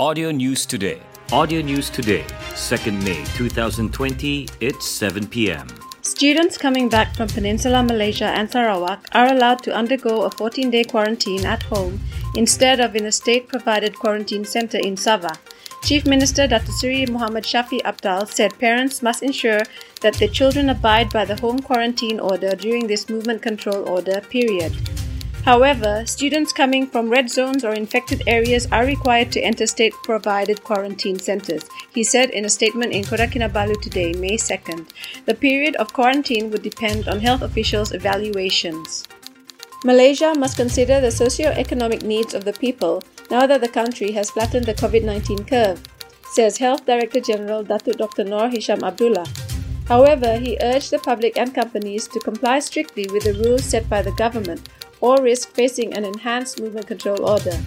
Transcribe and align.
Audio 0.00 0.30
News 0.30 0.64
Today. 0.64 1.02
Audio 1.32 1.60
News 1.60 1.90
Today, 1.90 2.22
2nd 2.54 3.02
May 3.02 3.24
2020, 3.34 4.46
it's 4.60 4.86
7 4.86 5.26
p.m. 5.26 5.66
Students 6.02 6.56
coming 6.56 6.88
back 6.88 7.16
from 7.16 7.26
Peninsular 7.26 7.82
Malaysia 7.82 8.26
and 8.26 8.48
Sarawak 8.48 9.08
are 9.10 9.26
allowed 9.32 9.60
to 9.64 9.74
undergo 9.74 10.22
a 10.22 10.30
14 10.30 10.70
day 10.70 10.84
quarantine 10.84 11.44
at 11.44 11.64
home 11.64 11.98
instead 12.36 12.78
of 12.78 12.94
in 12.94 13.06
a 13.06 13.10
state 13.10 13.48
provided 13.48 13.98
quarantine 13.98 14.44
center 14.44 14.78
in 14.78 14.94
Sabah. 14.94 15.36
Chief 15.82 16.06
Minister 16.06 16.46
Dr. 16.46 16.70
Sri 16.70 17.04
Muhammad 17.06 17.42
Shafie 17.42 17.82
Apdal 17.82 18.28
said 18.28 18.56
parents 18.60 19.02
must 19.02 19.24
ensure 19.24 19.62
that 20.02 20.14
their 20.14 20.28
children 20.28 20.70
abide 20.70 21.10
by 21.10 21.24
the 21.24 21.40
home 21.40 21.58
quarantine 21.58 22.20
order 22.20 22.54
during 22.54 22.86
this 22.86 23.08
movement 23.08 23.42
control 23.42 23.88
order 23.88 24.20
period. 24.20 24.76
However, 25.48 26.04
students 26.04 26.52
coming 26.52 26.86
from 26.86 27.08
red 27.08 27.30
zones 27.30 27.64
or 27.64 27.72
infected 27.72 28.22
areas 28.26 28.68
are 28.70 28.84
required 28.84 29.32
to 29.32 29.40
enter 29.40 29.66
state 29.66 29.94
provided 30.04 30.62
quarantine 30.62 31.18
centers, 31.18 31.64
he 31.90 32.04
said 32.04 32.28
in 32.28 32.44
a 32.44 32.50
statement 32.50 32.92
in 32.92 33.02
Kota 33.02 33.26
Kinabalu 33.26 33.80
today, 33.80 34.12
May 34.12 34.36
2nd. 34.36 34.90
The 35.24 35.32
period 35.32 35.74
of 35.76 35.94
quarantine 35.94 36.50
would 36.50 36.60
depend 36.60 37.08
on 37.08 37.20
health 37.20 37.40
officials' 37.40 37.92
evaluations. 37.92 39.08
Malaysia 39.86 40.34
must 40.36 40.58
consider 40.58 41.00
the 41.00 41.10
socio-economic 41.10 42.02
needs 42.02 42.34
of 42.34 42.44
the 42.44 42.52
people 42.52 43.02
now 43.30 43.46
that 43.46 43.62
the 43.62 43.72
country 43.72 44.12
has 44.12 44.28
flattened 44.28 44.66
the 44.66 44.74
COVID 44.74 45.02
19 45.02 45.46
curve, 45.46 45.80
says 46.30 46.58
Health 46.58 46.84
Director 46.84 47.20
General 47.20 47.64
Datuk 47.64 47.96
Dr. 47.96 48.24
Noor 48.24 48.50
Hisham 48.50 48.84
Abdullah. 48.84 49.24
However, 49.88 50.36
he 50.36 50.58
urged 50.60 50.90
the 50.90 50.98
public 50.98 51.38
and 51.38 51.54
companies 51.54 52.06
to 52.08 52.20
comply 52.20 52.58
strictly 52.58 53.06
with 53.08 53.24
the 53.24 53.32
rules 53.32 53.64
set 53.64 53.88
by 53.88 54.02
the 54.02 54.12
government 54.12 54.68
or 55.00 55.22
risk 55.22 55.50
facing 55.54 55.94
an 55.94 56.04
enhanced 56.04 56.60
movement 56.60 56.86
control 56.86 57.24
order. 57.24 57.58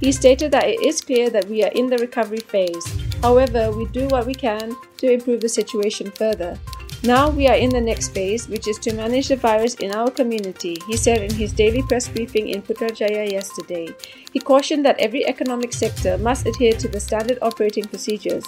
He 0.00 0.12
stated 0.12 0.50
that 0.52 0.68
it 0.68 0.80
is 0.82 1.00
clear 1.00 1.30
that 1.30 1.46
we 1.46 1.64
are 1.64 1.72
in 1.72 1.86
the 1.88 1.98
recovery 1.98 2.40
phase. 2.40 2.86
However, 3.22 3.72
we 3.72 3.86
do 3.86 4.06
what 4.08 4.26
we 4.26 4.34
can 4.34 4.74
to 4.98 5.10
improve 5.10 5.40
the 5.40 5.48
situation 5.48 6.10
further. 6.10 6.58
Now 7.02 7.30
we 7.30 7.46
are 7.46 7.56
in 7.56 7.70
the 7.70 7.80
next 7.80 8.08
phase, 8.08 8.48
which 8.48 8.66
is 8.66 8.78
to 8.80 8.94
manage 8.94 9.28
the 9.28 9.36
virus 9.36 9.74
in 9.76 9.92
our 9.92 10.10
community, 10.10 10.76
he 10.88 10.96
said 10.96 11.22
in 11.22 11.32
his 11.32 11.52
daily 11.52 11.82
press 11.82 12.08
briefing 12.08 12.48
in 12.48 12.62
Putrajaya 12.62 13.30
yesterday. 13.30 13.94
He 14.32 14.40
cautioned 14.40 14.84
that 14.84 14.98
every 14.98 15.26
economic 15.26 15.72
sector 15.72 16.18
must 16.18 16.46
adhere 16.46 16.72
to 16.72 16.88
the 16.88 17.00
standard 17.00 17.38
operating 17.42 17.84
procedures. 17.84 18.44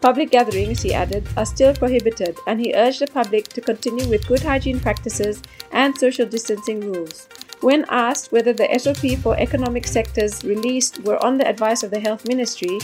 Public 0.00 0.30
gatherings, 0.30 0.82
he 0.82 0.92
added, 0.92 1.26
are 1.36 1.46
still 1.46 1.72
prohibited, 1.72 2.36
and 2.46 2.60
he 2.60 2.74
urged 2.74 3.00
the 3.00 3.06
public 3.06 3.48
to 3.48 3.62
continue 3.62 4.06
with 4.06 4.28
good 4.28 4.42
hygiene 4.42 4.78
practices 4.78 5.40
and 5.72 5.96
social 5.96 6.26
distancing 6.26 6.80
rules. 6.80 7.26
When 7.60 7.84
asked 7.88 8.32
whether 8.32 8.52
the 8.52 8.68
SOP 8.78 9.18
for 9.22 9.36
economic 9.36 9.86
sectors 9.86 10.44
released 10.44 11.02
were 11.04 11.22
on 11.24 11.38
the 11.38 11.48
advice 11.48 11.82
of 11.82 11.90
the 11.90 12.00
Health 12.00 12.28
Ministry, 12.28 12.78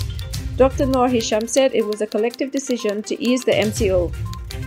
Dr. 0.56 0.86
Noor 0.86 1.08
Hisham 1.08 1.46
said 1.46 1.74
it 1.74 1.86
was 1.86 2.00
a 2.00 2.06
collective 2.06 2.50
decision 2.50 3.02
to 3.04 3.22
ease 3.22 3.44
the 3.44 3.52
MCO. 3.52 4.12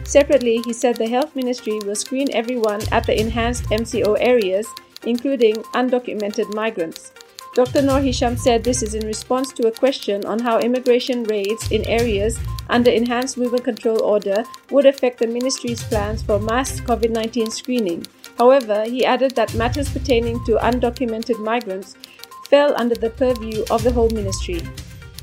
Separately, 0.05 0.61
he 0.65 0.73
said 0.73 0.95
the 0.95 1.07
Health 1.07 1.35
Ministry 1.35 1.79
will 1.85 1.95
screen 1.95 2.27
everyone 2.33 2.81
at 2.91 3.05
the 3.05 3.19
enhanced 3.19 3.65
MCO 3.65 4.17
areas, 4.19 4.67
including 5.05 5.55
undocumented 5.73 6.53
migrants. 6.53 7.11
Dr. 7.53 7.83
Noor 7.83 7.99
Hisham 7.99 8.35
said 8.35 8.63
this 8.63 8.81
is 8.81 8.95
in 8.95 9.05
response 9.05 9.53
to 9.53 9.67
a 9.67 9.71
question 9.71 10.25
on 10.25 10.39
how 10.39 10.57
immigration 10.57 11.23
raids 11.25 11.71
in 11.71 11.85
areas 11.85 12.39
under 12.67 12.89
Enhanced 12.89 13.37
Movement 13.37 13.63
Control 13.63 14.01
Order 14.01 14.43
would 14.71 14.87
affect 14.87 15.19
the 15.19 15.27
ministry's 15.27 15.83
plans 15.83 16.23
for 16.23 16.39
mass 16.39 16.79
COVID 16.79 17.11
19 17.11 17.51
screening. 17.51 18.07
However, 18.37 18.83
he 18.85 19.05
added 19.05 19.35
that 19.35 19.53
matters 19.53 19.89
pertaining 19.89 20.43
to 20.45 20.57
undocumented 20.57 21.39
migrants 21.39 21.95
fell 22.49 22.73
under 22.75 22.95
the 22.95 23.09
purview 23.09 23.63
of 23.69 23.83
the 23.83 23.91
Home 23.91 24.13
Ministry. 24.13 24.61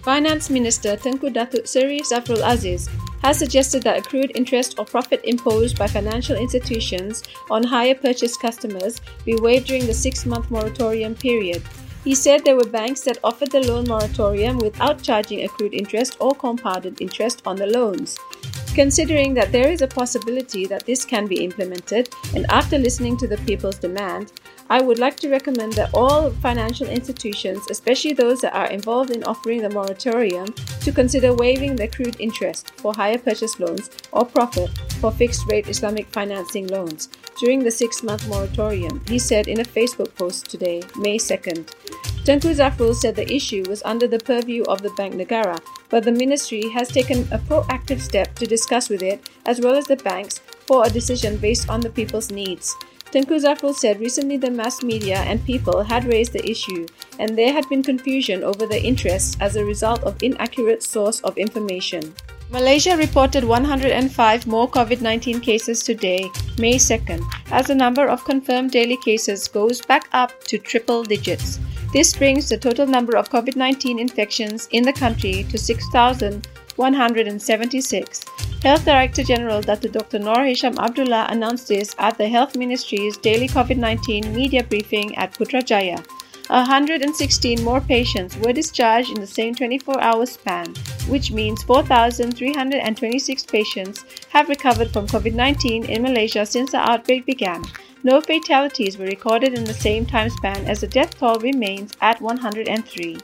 Finance 0.02 0.48
Minister 0.48 0.96
Tengku 0.96 1.32
Datuk 1.32 1.68
Seri 1.68 2.00
Zafrul 2.00 2.40
Aziz 2.42 2.88
has 3.22 3.38
suggested 3.38 3.82
that 3.82 3.98
accrued 3.98 4.32
interest 4.34 4.78
or 4.78 4.84
profit 4.86 5.20
imposed 5.24 5.78
by 5.78 5.86
financial 5.86 6.36
institutions 6.36 7.22
on 7.50 7.62
hire 7.62 7.94
purchase 7.94 8.36
customers 8.36 9.00
be 9.26 9.36
waived 9.36 9.66
during 9.66 9.86
the 9.86 9.92
six 9.92 10.24
month 10.24 10.50
moratorium 10.50 11.14
period. 11.14 11.62
He 12.02 12.14
said 12.14 12.44
there 12.44 12.56
were 12.56 12.64
banks 12.64 13.02
that 13.02 13.18
offered 13.22 13.50
the 13.50 13.60
loan 13.60 13.84
moratorium 13.86 14.56
without 14.58 15.02
charging 15.02 15.44
accrued 15.44 15.74
interest 15.74 16.16
or 16.18 16.34
compounded 16.34 17.02
interest 17.02 17.42
on 17.44 17.56
the 17.56 17.66
loans. 17.66 18.16
Considering 18.74 19.34
that 19.34 19.50
there 19.50 19.70
is 19.70 19.82
a 19.82 19.88
possibility 19.88 20.64
that 20.66 20.86
this 20.86 21.04
can 21.04 21.26
be 21.26 21.44
implemented, 21.44 22.08
and 22.36 22.46
after 22.50 22.78
listening 22.78 23.16
to 23.16 23.26
the 23.26 23.38
people's 23.38 23.78
demand, 23.78 24.32
I 24.70 24.80
would 24.80 25.00
like 25.00 25.16
to 25.16 25.28
recommend 25.28 25.72
that 25.72 25.92
all 25.92 26.30
financial 26.30 26.86
institutions, 26.88 27.66
especially 27.68 28.12
those 28.12 28.40
that 28.42 28.54
are 28.54 28.70
involved 28.70 29.10
in 29.10 29.24
offering 29.24 29.62
the 29.62 29.70
moratorium, 29.70 30.46
to 30.82 30.92
consider 30.92 31.34
waiving 31.34 31.74
the 31.74 31.84
accrued 31.84 32.20
interest 32.20 32.70
for 32.76 32.94
hire 32.94 33.18
purchase 33.18 33.58
loans 33.58 33.90
or 34.12 34.24
profit 34.24 34.70
for 35.00 35.10
fixed 35.10 35.50
rate 35.50 35.68
Islamic 35.68 36.06
financing 36.06 36.68
loans 36.68 37.08
during 37.40 37.64
the 37.64 37.70
six 37.70 38.02
month 38.02 38.28
moratorium, 38.28 39.02
he 39.08 39.18
said 39.18 39.48
in 39.48 39.60
a 39.60 39.64
Facebook 39.64 40.14
post 40.14 40.50
today, 40.50 40.82
May 40.96 41.16
2nd. 41.16 41.72
Tengku 42.24 42.54
Zafrul 42.54 42.94
said 42.94 43.16
the 43.16 43.32
issue 43.32 43.64
was 43.66 43.82
under 43.82 44.06
the 44.06 44.18
purview 44.18 44.62
of 44.64 44.82
the 44.82 44.90
Bank 44.90 45.14
Negara, 45.14 45.58
but 45.88 46.04
the 46.04 46.12
ministry 46.12 46.68
has 46.68 46.88
taken 46.88 47.20
a 47.32 47.38
proactive 47.38 47.98
step 47.98 48.34
to 48.34 48.46
discuss 48.46 48.90
with 48.90 49.02
it, 49.02 49.30
as 49.46 49.58
well 49.58 49.74
as 49.74 49.86
the 49.86 49.96
banks, 49.96 50.40
for 50.66 50.84
a 50.84 50.90
decision 50.90 51.38
based 51.38 51.70
on 51.70 51.80
the 51.80 51.88
people's 51.88 52.30
needs. 52.30 52.76
Tengku 53.10 53.40
Zafrul 53.40 53.74
said 53.74 53.98
recently 53.98 54.36
the 54.36 54.50
mass 54.50 54.82
media 54.82 55.16
and 55.16 55.44
people 55.46 55.82
had 55.82 56.04
raised 56.04 56.34
the 56.34 56.48
issue, 56.48 56.86
and 57.18 57.36
there 57.38 57.54
had 57.54 57.66
been 57.70 57.82
confusion 57.82 58.44
over 58.44 58.66
the 58.66 58.80
interests 58.80 59.36
as 59.40 59.56
a 59.56 59.64
result 59.64 60.04
of 60.04 60.22
inaccurate 60.22 60.82
source 60.82 61.20
of 61.20 61.38
information. 61.38 62.14
Malaysia 62.50 62.96
reported 62.96 63.44
105 63.44 64.46
more 64.46 64.68
COVID 64.68 65.00
19 65.00 65.40
cases 65.40 65.82
today, 65.82 66.28
May 66.58 66.74
2nd, 66.74 67.22
as 67.50 67.68
the 67.68 67.74
number 67.74 68.06
of 68.06 68.24
confirmed 68.24 68.72
daily 68.72 68.98
cases 69.04 69.48
goes 69.48 69.80
back 69.80 70.08
up 70.12 70.32
to 70.44 70.58
triple 70.58 71.02
digits. 71.02 71.58
This 71.92 72.16
brings 72.16 72.48
the 72.48 72.56
total 72.56 72.86
number 72.86 73.16
of 73.16 73.30
COVID 73.30 73.56
19 73.56 73.98
infections 73.98 74.68
in 74.70 74.84
the 74.84 74.92
country 74.92 75.44
to 75.50 75.58
6,176. 75.58 78.24
Health 78.62 78.84
Director 78.84 79.24
General 79.24 79.60
Dr. 79.60 80.20
Noor 80.20 80.44
Hisham 80.44 80.78
Abdullah 80.78 81.26
announced 81.30 81.66
this 81.66 81.92
at 81.98 82.16
the 82.16 82.28
Health 82.28 82.56
Ministry's 82.56 83.16
daily 83.16 83.48
COVID 83.48 83.76
19 83.76 84.32
media 84.32 84.62
briefing 84.62 85.16
at 85.16 85.34
Putrajaya. 85.34 86.06
116 86.46 87.64
more 87.64 87.80
patients 87.80 88.36
were 88.36 88.52
discharged 88.52 89.10
in 89.10 89.20
the 89.20 89.26
same 89.26 89.56
24 89.56 90.00
hour 90.00 90.26
span, 90.26 90.72
which 91.08 91.32
means 91.32 91.64
4,326 91.64 93.46
patients 93.46 94.04
have 94.28 94.48
recovered 94.48 94.92
from 94.92 95.08
COVID 95.08 95.34
19 95.34 95.86
in 95.86 96.02
Malaysia 96.02 96.46
since 96.46 96.70
the 96.70 96.78
outbreak 96.78 97.26
began. 97.26 97.64
No 98.02 98.22
fatalities 98.22 98.96
were 98.96 99.04
recorded 99.04 99.52
in 99.52 99.64
the 99.64 99.74
same 99.74 100.06
time 100.06 100.30
span 100.30 100.64
as 100.64 100.80
the 100.80 100.86
death 100.86 101.18
toll 101.18 101.38
remains 101.38 101.92
at 102.00 102.18
103. 102.22 103.18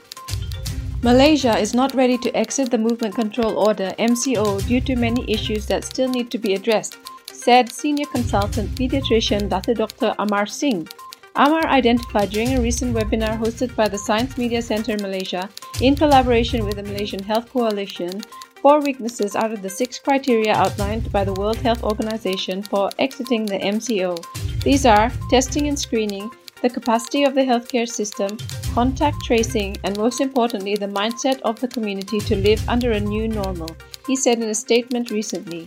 Malaysia 1.01 1.57
is 1.57 1.73
not 1.73 1.95
ready 1.95 2.15
to 2.19 2.35
exit 2.37 2.69
the 2.69 2.77
Movement 2.77 3.15
Control 3.15 3.57
Order 3.57 3.91
MCO 3.97 4.67
due 4.67 4.81
to 4.81 4.95
many 4.95 5.25
issues 5.27 5.65
that 5.65 5.83
still 5.83 6.07
need 6.07 6.29
to 6.29 6.37
be 6.37 6.53
addressed, 6.53 6.97
said 7.31 7.71
senior 7.71 8.05
consultant 8.05 8.69
pediatrician 8.75 9.49
Dr. 9.49 10.13
Amar 10.19 10.45
Singh. 10.45 10.87
Amar 11.35 11.65
identified 11.67 12.29
during 12.29 12.53
a 12.53 12.61
recent 12.61 12.95
webinar 12.95 13.39
hosted 13.39 13.75
by 13.75 13.87
the 13.87 13.97
Science 13.97 14.37
Media 14.37 14.61
Center 14.61 14.95
Malaysia 14.97 15.49
in 15.81 15.95
collaboration 15.95 16.65
with 16.65 16.75
the 16.75 16.83
Malaysian 16.83 17.23
Health 17.23 17.49
Coalition 17.51 18.21
four 18.61 18.81
weaknesses 18.81 19.35
out 19.35 19.51
of 19.51 19.61
the 19.61 19.69
six 19.69 19.97
criteria 19.97 20.53
outlined 20.53 21.11
by 21.11 21.23
the 21.23 21.33
World 21.33 21.57
Health 21.57 21.83
Organization 21.83 22.61
for 22.61 22.89
exiting 22.99 23.45
the 23.45 23.59
MCO. 23.59 24.46
These 24.63 24.85
are 24.85 25.11
testing 25.29 25.67
and 25.67 25.79
screening, 25.79 26.29
the 26.61 26.69
capacity 26.69 27.23
of 27.23 27.35
the 27.35 27.41
healthcare 27.41 27.87
system, 27.87 28.37
contact 28.73 29.17
tracing, 29.25 29.77
and 29.83 29.97
most 29.97 30.19
importantly, 30.21 30.75
the 30.75 30.87
mindset 30.87 31.39
of 31.41 31.59
the 31.59 31.67
community 31.67 32.19
to 32.21 32.35
live 32.35 32.67
under 32.67 32.91
a 32.91 32.99
new 32.99 33.27
normal, 33.27 33.75
he 34.05 34.15
said 34.15 34.39
in 34.39 34.49
a 34.49 34.55
statement 34.55 35.11
recently. 35.11 35.65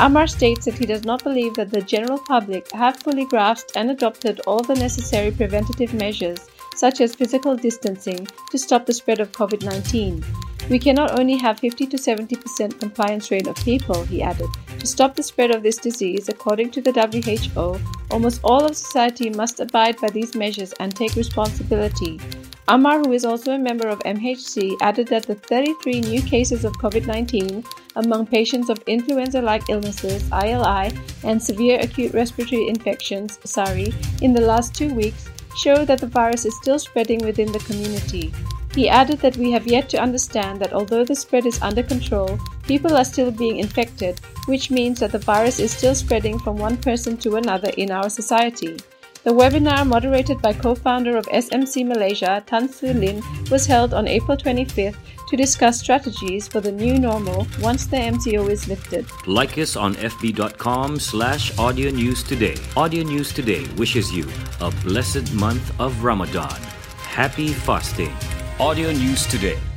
Amar 0.00 0.26
states 0.26 0.64
that 0.64 0.78
he 0.78 0.86
does 0.86 1.04
not 1.04 1.22
believe 1.22 1.54
that 1.54 1.70
the 1.70 1.82
general 1.82 2.18
public 2.18 2.70
have 2.72 2.96
fully 2.96 3.26
grasped 3.26 3.72
and 3.76 3.90
adopted 3.90 4.40
all 4.46 4.62
the 4.62 4.74
necessary 4.74 5.30
preventative 5.30 5.92
measures, 5.94 6.48
such 6.74 7.00
as 7.00 7.14
physical 7.14 7.54
distancing, 7.54 8.26
to 8.50 8.58
stop 8.58 8.86
the 8.86 8.92
spread 8.92 9.20
of 9.20 9.32
COVID 9.32 9.62
19. 9.62 10.24
We 10.72 10.78
cannot 10.78 11.20
only 11.20 11.36
have 11.36 11.60
50 11.60 11.86
to 11.88 11.98
70% 11.98 12.80
compliance 12.80 13.30
rate 13.30 13.46
of 13.46 13.56
people, 13.56 14.04
he 14.04 14.22
added. 14.22 14.48
To 14.78 14.86
stop 14.86 15.14
the 15.14 15.22
spread 15.22 15.50
of 15.50 15.62
this 15.62 15.76
disease, 15.76 16.30
according 16.30 16.70
to 16.70 16.80
the 16.80 16.92
WHO, 16.92 17.78
almost 18.10 18.40
all 18.42 18.64
of 18.64 18.74
society 18.74 19.28
must 19.28 19.60
abide 19.60 19.98
by 20.00 20.08
these 20.08 20.34
measures 20.34 20.72
and 20.80 20.96
take 20.96 21.14
responsibility. 21.14 22.18
Amar, 22.68 23.00
who 23.00 23.12
is 23.12 23.26
also 23.26 23.52
a 23.52 23.58
member 23.58 23.86
of 23.86 23.98
MHC, 23.98 24.78
added 24.80 25.08
that 25.08 25.24
the 25.24 25.34
33 25.34 26.00
new 26.00 26.22
cases 26.22 26.64
of 26.64 26.72
COVID 26.78 27.06
19 27.06 27.62
among 27.96 28.26
patients 28.26 28.70
of 28.70 28.82
influenza 28.86 29.42
like 29.42 29.68
illnesses, 29.68 30.24
ILI, 30.32 30.90
and 31.22 31.42
severe 31.42 31.80
acute 31.80 32.14
respiratory 32.14 32.68
infections, 32.68 33.38
SARI, 33.44 33.92
in 34.22 34.32
the 34.32 34.40
last 34.40 34.74
two 34.74 34.94
weeks 34.94 35.28
show 35.54 35.84
that 35.84 35.98
the 35.98 36.06
virus 36.06 36.46
is 36.46 36.56
still 36.56 36.78
spreading 36.78 37.18
within 37.18 37.52
the 37.52 37.58
community. 37.58 38.32
He 38.74 38.88
added 38.88 39.18
that 39.20 39.36
we 39.36 39.50
have 39.52 39.66
yet 39.66 39.90
to 39.90 40.00
understand 40.00 40.60
that 40.60 40.72
although 40.72 41.04
the 41.04 41.14
spread 41.14 41.44
is 41.44 41.60
under 41.60 41.82
control, 41.82 42.38
people 42.66 42.96
are 42.96 43.04
still 43.04 43.30
being 43.30 43.58
infected, 43.58 44.20
which 44.46 44.70
means 44.70 45.00
that 45.00 45.12
the 45.12 45.18
virus 45.18 45.60
is 45.60 45.72
still 45.72 45.94
spreading 45.94 46.38
from 46.38 46.56
one 46.56 46.78
person 46.78 47.18
to 47.18 47.36
another 47.36 47.70
in 47.76 47.90
our 47.90 48.08
society. 48.08 48.78
The 49.24 49.30
webinar, 49.30 49.86
moderated 49.86 50.42
by 50.42 50.54
co 50.54 50.74
founder 50.74 51.16
of 51.16 51.26
SMC 51.26 51.86
Malaysia, 51.86 52.42
Tan 52.46 52.68
Sri 52.68 52.92
Lin, 52.92 53.22
was 53.50 53.66
held 53.66 53.94
on 53.94 54.08
April 54.08 54.36
25th 54.36 54.96
to 55.28 55.36
discuss 55.36 55.78
strategies 55.78 56.48
for 56.48 56.60
the 56.60 56.72
new 56.72 56.98
normal 56.98 57.46
once 57.60 57.86
the 57.86 57.96
MCO 57.96 58.50
is 58.50 58.66
lifted. 58.66 59.06
Like 59.26 59.58
us 59.58 59.76
on 59.76 59.94
fb.com 59.94 60.98
slash 60.98 61.56
audio 61.58 61.90
news 61.90 62.24
today. 62.24 62.56
Audio 62.76 63.04
News 63.04 63.32
Today 63.32 63.64
wishes 63.76 64.10
you 64.10 64.26
a 64.60 64.72
blessed 64.82 65.32
month 65.34 65.72
of 65.80 66.02
Ramadan. 66.02 66.60
Happy 67.06 67.48
fasting. 67.52 68.12
Audio 68.60 68.92
News 68.92 69.26
Today. 69.26 69.71